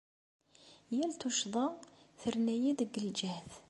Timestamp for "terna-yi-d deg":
2.21-2.93